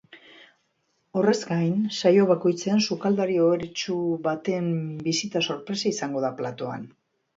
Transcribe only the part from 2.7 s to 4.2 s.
sukaldari ohoretsu